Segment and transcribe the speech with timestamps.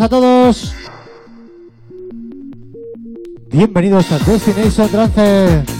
[0.00, 0.74] a todos.
[3.50, 5.77] Bienvenidos a Destination Trance.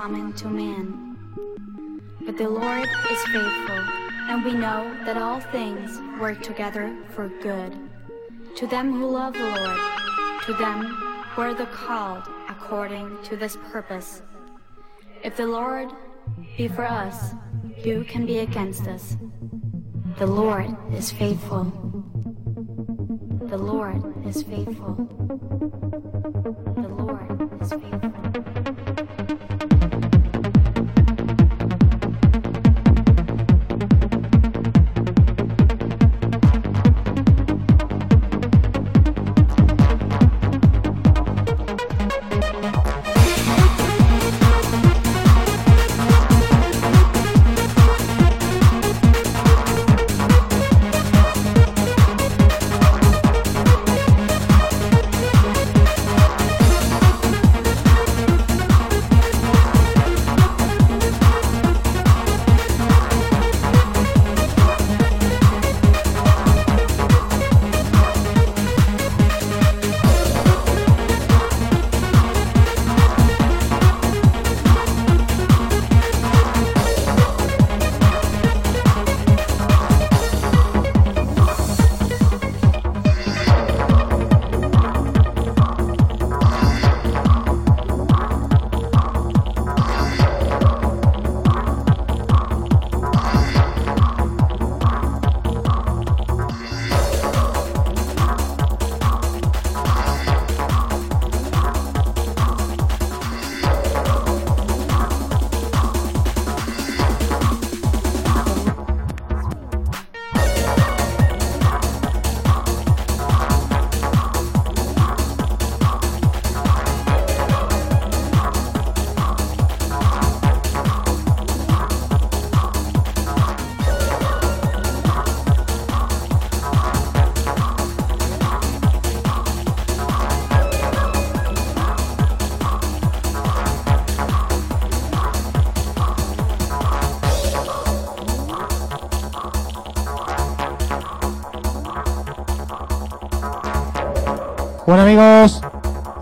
[0.00, 1.14] Common to man.
[2.24, 3.84] But the Lord is faithful,
[4.30, 7.78] and we know that all things work together for good.
[8.56, 9.78] To them who love the Lord,
[10.46, 10.86] to them
[11.32, 14.22] who are the called according to this purpose.
[15.22, 15.90] If the Lord
[16.56, 17.34] be for us,
[17.84, 19.18] who can be against us?
[20.16, 21.64] The Lord is faithful.
[23.50, 24.94] The Lord is faithful.
[26.84, 28.09] The Lord is faithful.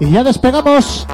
[0.00, 1.06] Y ya despegamos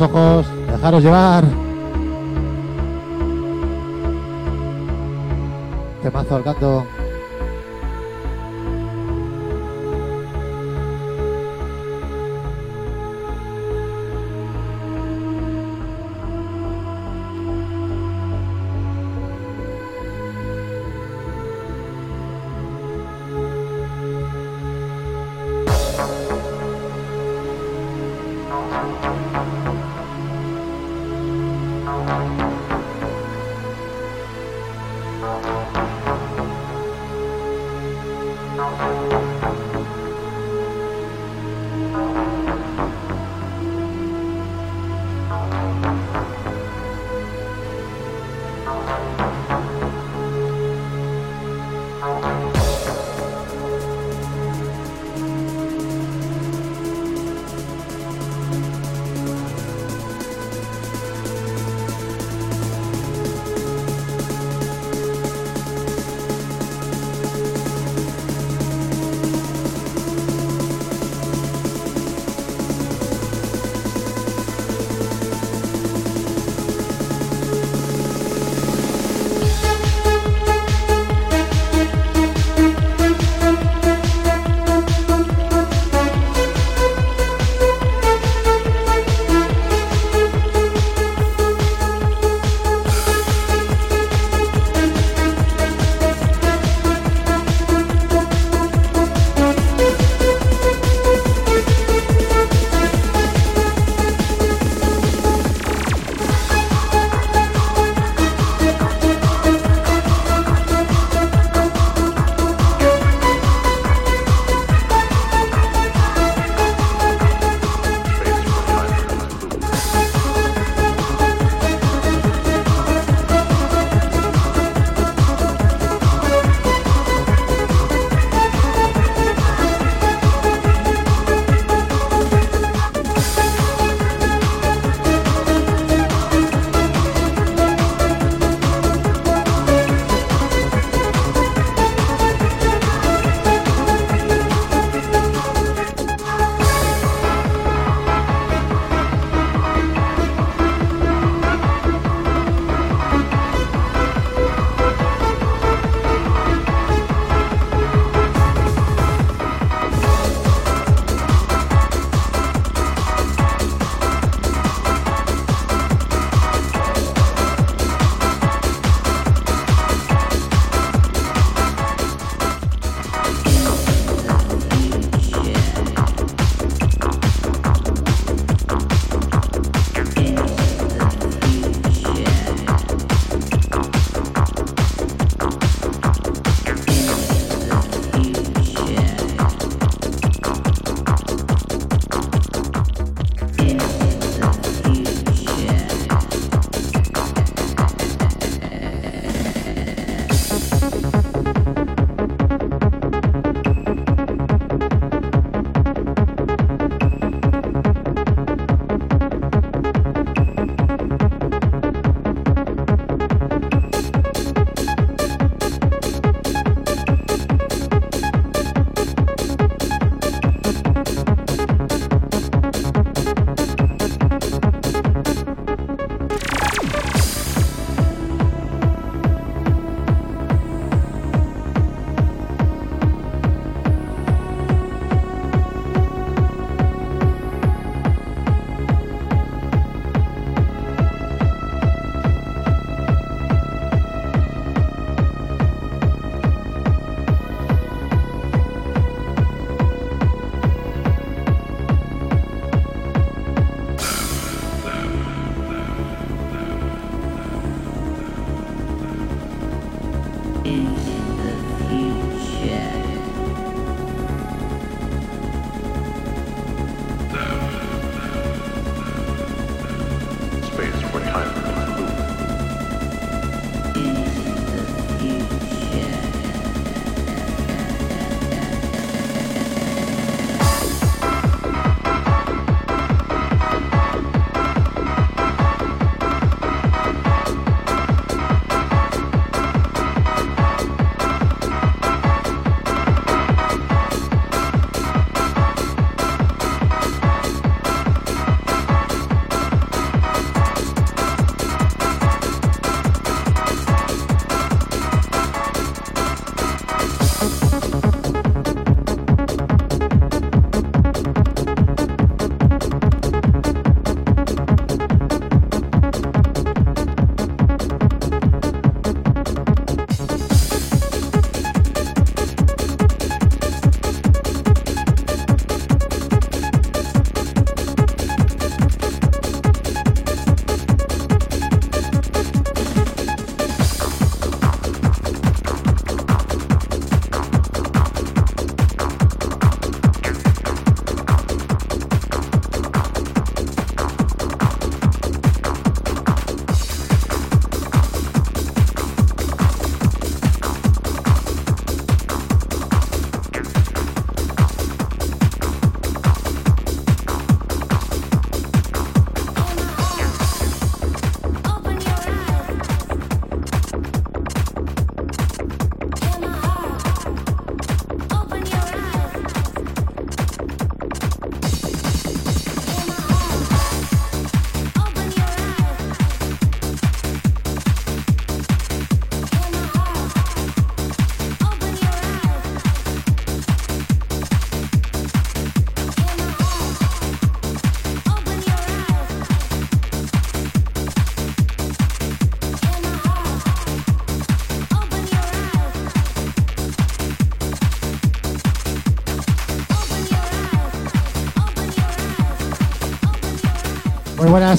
[0.00, 1.44] ojos, dejaros llevar.
[6.02, 6.99] Temazo al canto.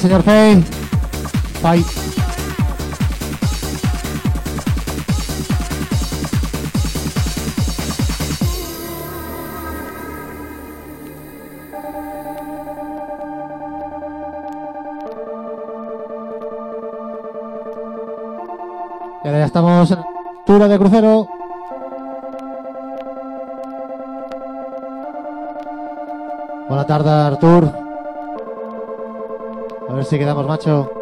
[0.01, 0.63] Buenas, señor Fey.
[1.61, 1.87] Fight.
[19.23, 21.27] Y ahora ya estamos en altura de crucero.
[26.67, 27.80] Buena tarde, Artur.
[29.91, 31.00] A ver si quedamos, macho.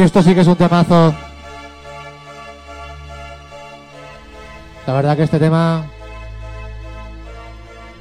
[0.00, 1.12] Y esto sí que es un temazo.
[4.86, 5.84] La verdad que este tema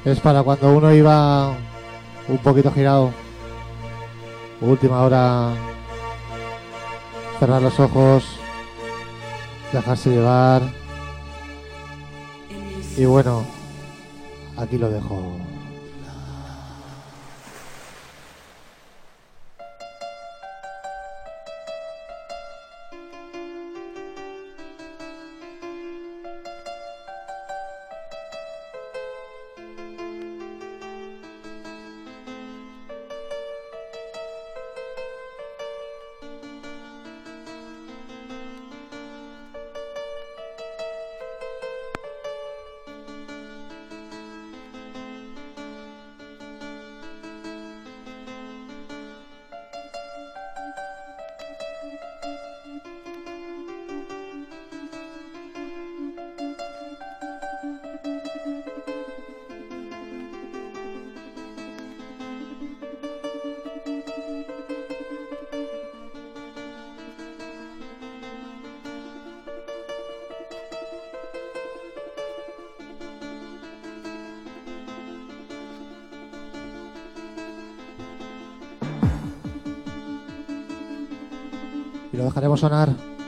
[0.05, 1.49] es para cuando uno iba
[2.29, 3.11] un poquito girado.
[4.61, 5.49] Última hora.
[7.37, 8.23] Cerrar los ojos.
[9.73, 10.61] Dejarse llevar.
[12.95, 13.43] Y bueno,
[14.55, 15.48] aquí lo dejo.
[82.59, 83.18] Sonar.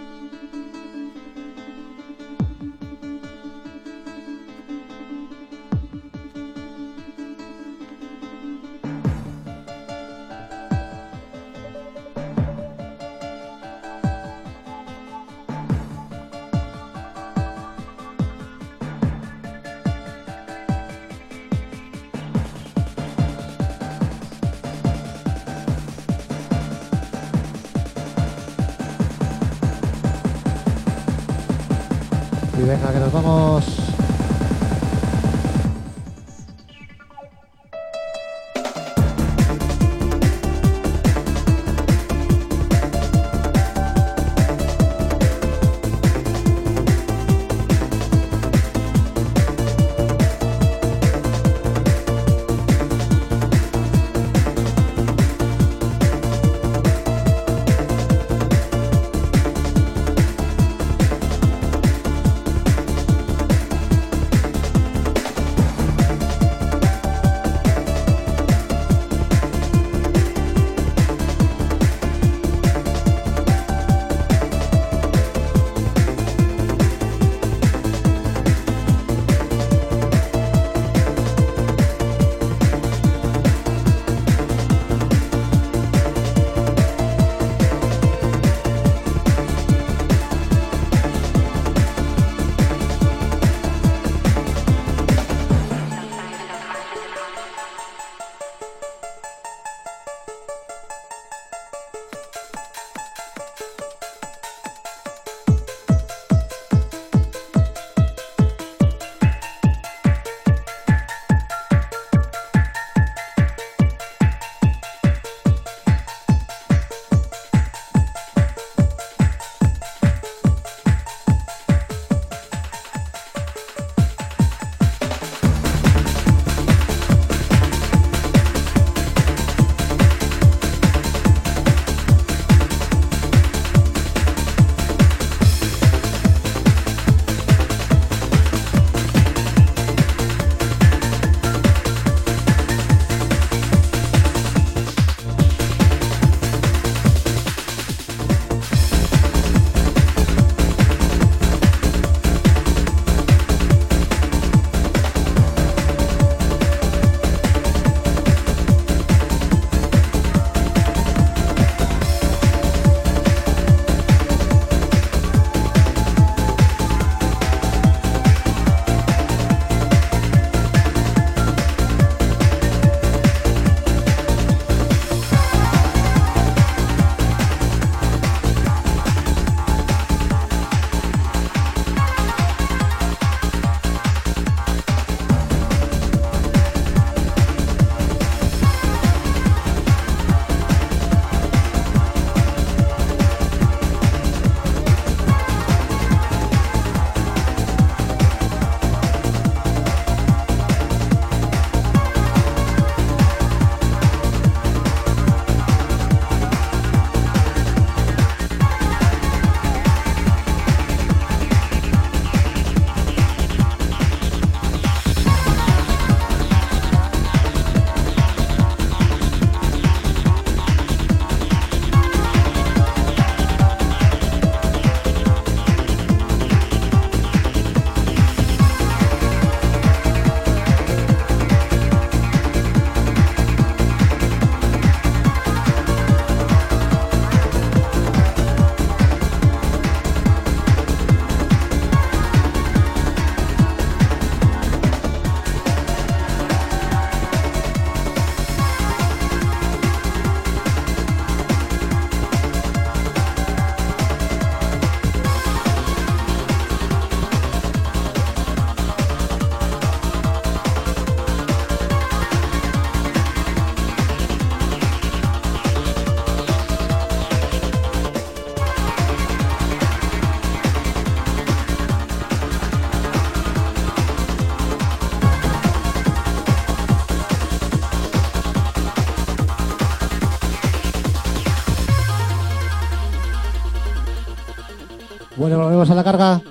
[286.02, 286.51] La carga.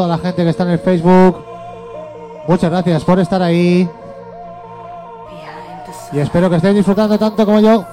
[0.00, 1.44] Toda la gente que está en el Facebook.
[2.48, 3.86] Muchas gracias por estar ahí.
[6.10, 7.84] Y espero que estéis disfrutando tanto como yo.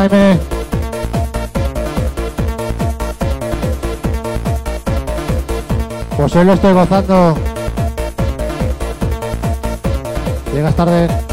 [0.00, 0.38] Jaime.
[6.16, 7.36] Pues hoy lo estoy gozando.
[10.54, 11.29] Llegas tarde.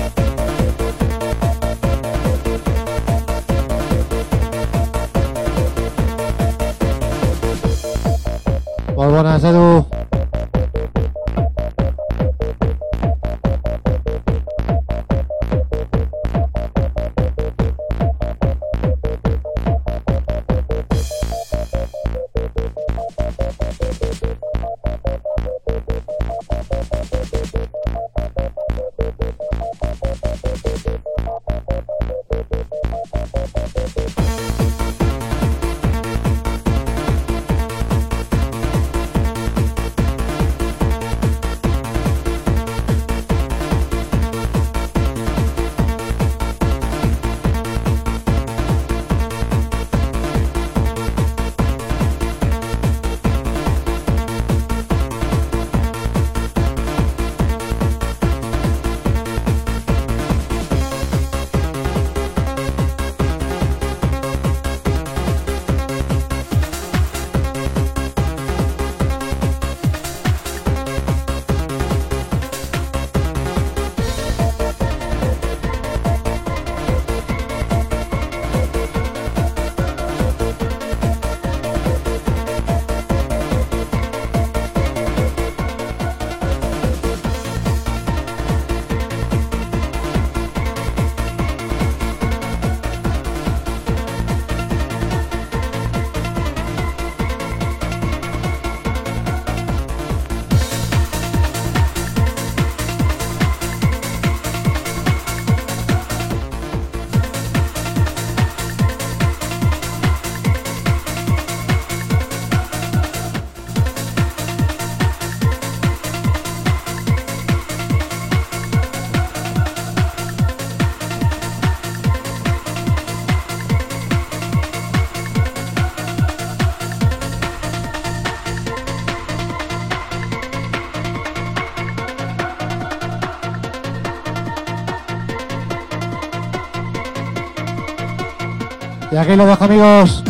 [139.17, 140.23] Y aquí lo dejo amigos.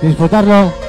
[0.00, 0.85] Disfrutarlo.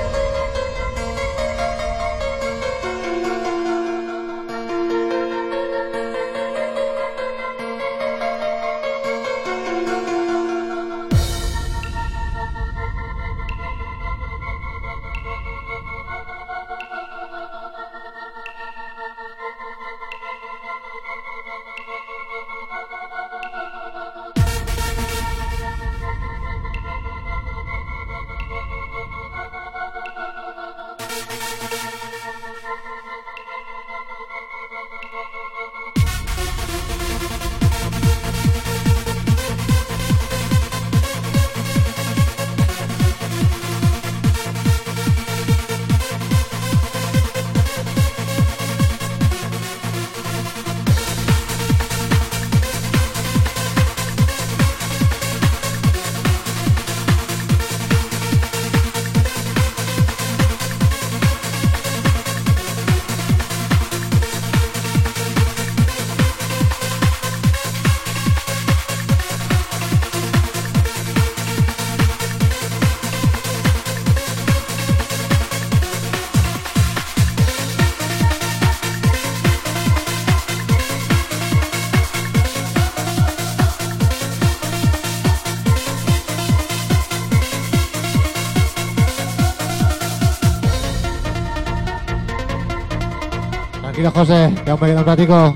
[94.17, 95.55] José, que aún me queda un ratico.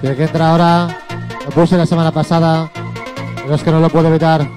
[0.00, 1.00] Tiene que entrar ahora.
[1.44, 2.70] Lo puse la semana pasada,
[3.42, 4.48] pero es que no lo puedo evitar.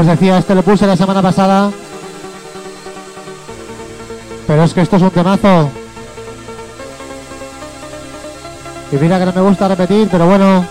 [0.00, 1.70] Os decía, este lo puse la semana pasada.
[4.46, 5.70] Pero es que esto es un temazo.
[8.90, 10.64] Y mira que no me gusta repetir, pero bueno.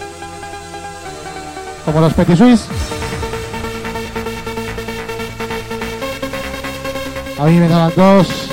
[1.86, 2.66] Como los Petit Suisse.
[7.40, 8.49] A mí me daban dos.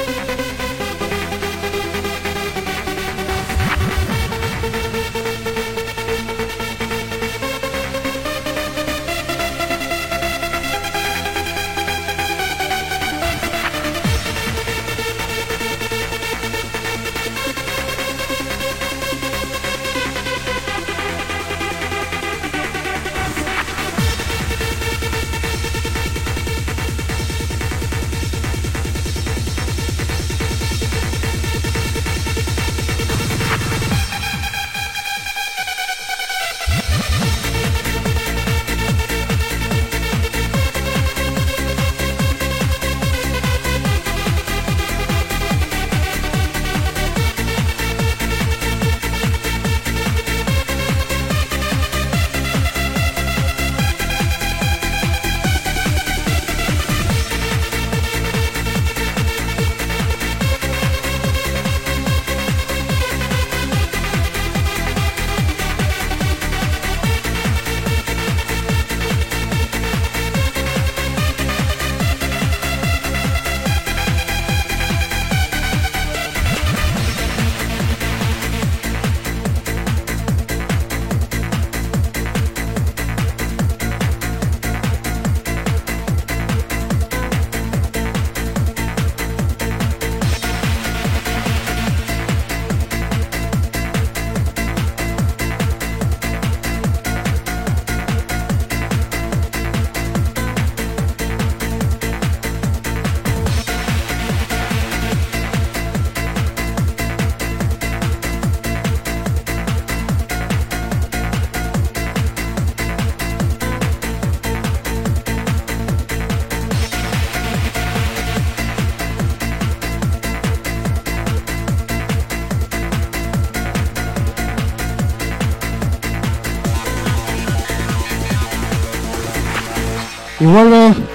[130.47, 131.06] Y.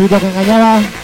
[0.00, 0.99] Y ojito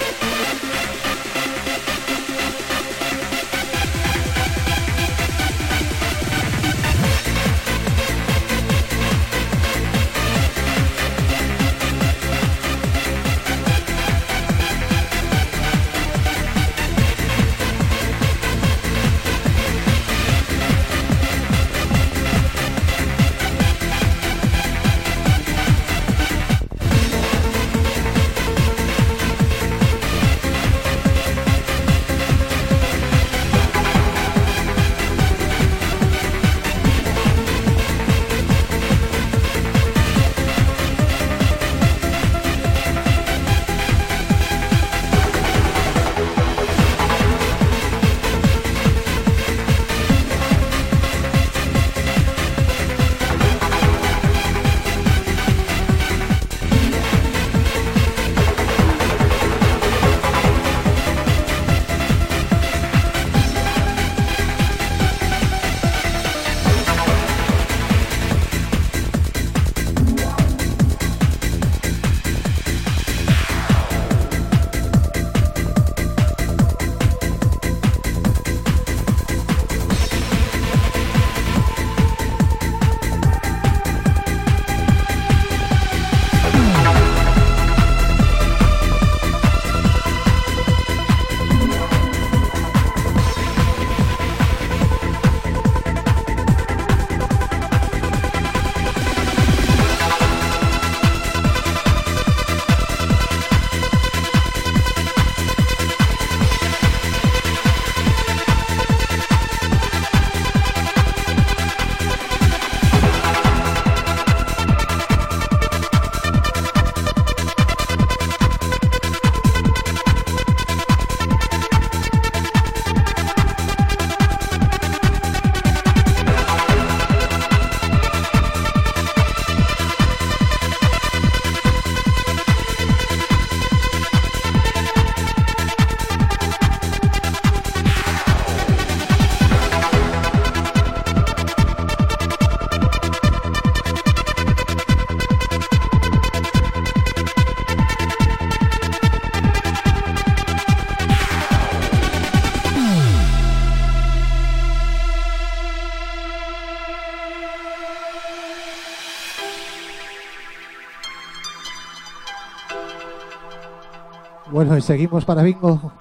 [164.56, 165.92] Bueno, y seguimos para bingo.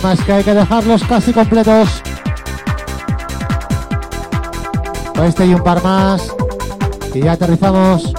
[0.00, 2.02] Temas que hay que dejarlos casi completos.
[5.24, 6.34] Este y un par más.
[7.14, 8.15] Y ya aterrizamos.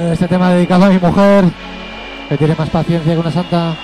[0.00, 1.44] Este tema dedicado a mi mujer,
[2.28, 3.74] que tiene más paciencia que una santa.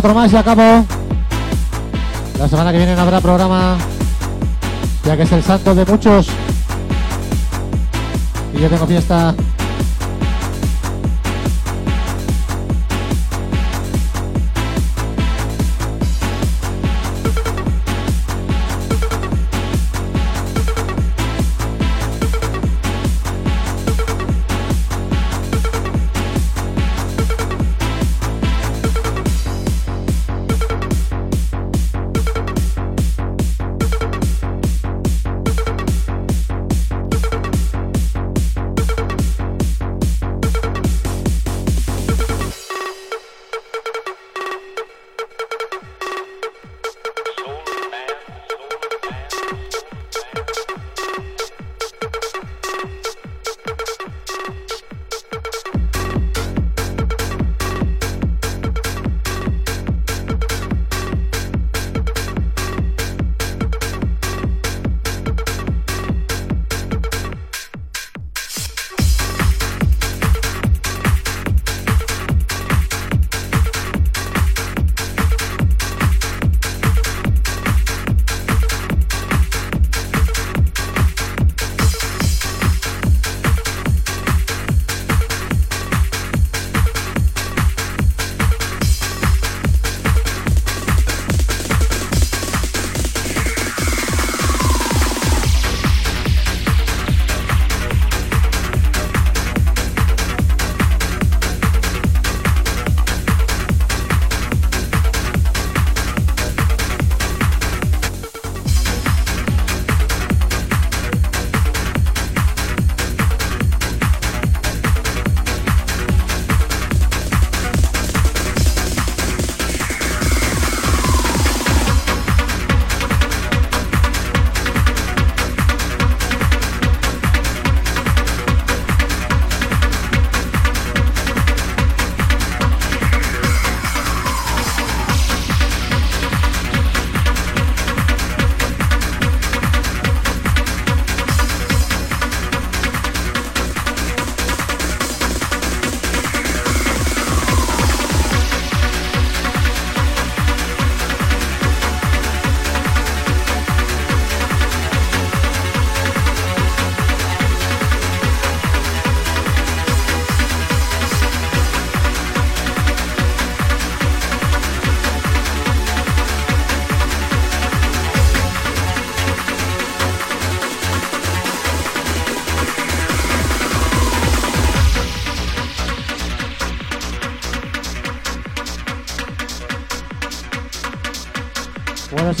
[0.00, 0.86] Otro más y acabo.
[2.38, 3.76] La semana que viene no habrá programa,
[5.04, 6.26] ya que es el santo de muchos.
[8.54, 9.34] Y yo tengo fiesta.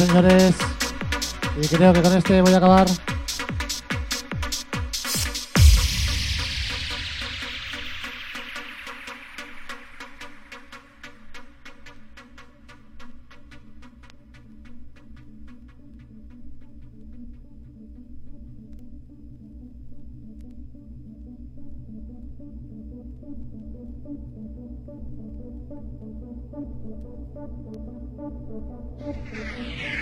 [0.06, 0.54] Señores.
[1.60, 2.86] Y creo que con este voy a acabar.
[26.52, 26.66] Thank
[29.34, 29.99] you.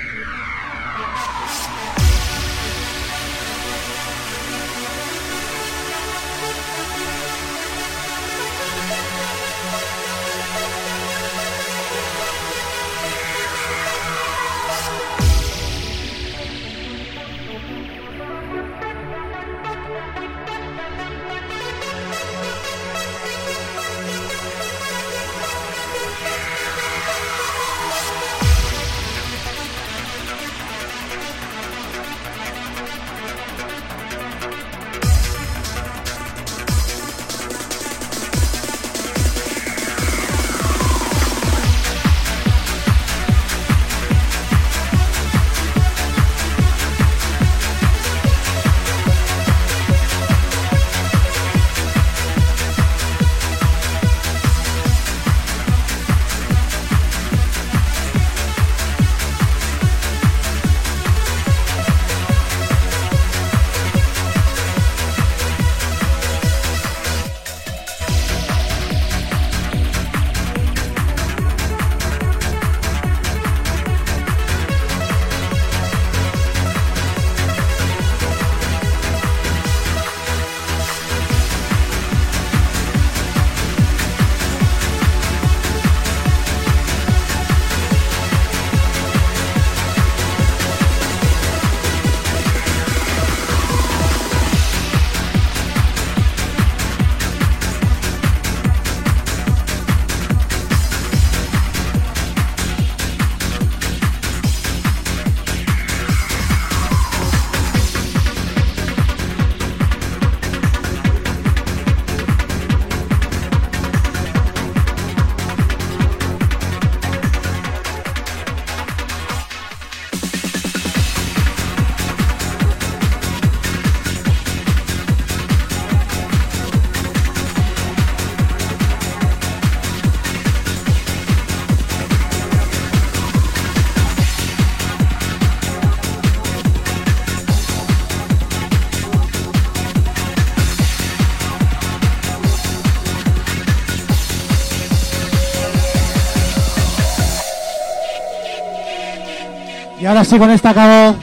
[150.29, 151.16] Sí, con esta acabo.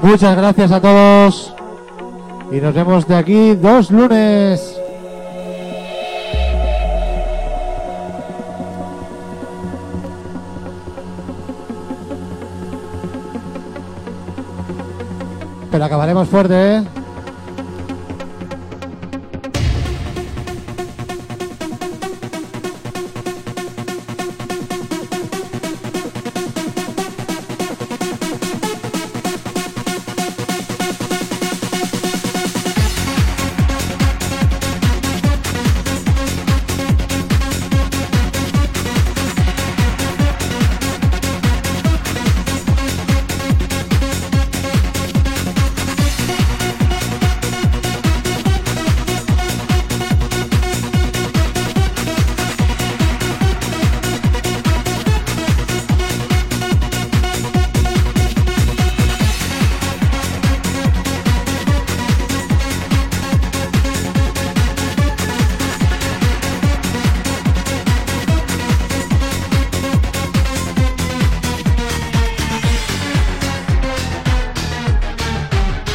[0.00, 1.54] Muchas gracias a todos.
[2.50, 4.78] Y nos vemos de aquí dos lunes.
[15.70, 16.99] Pero acabaremos fuerte, ¿eh?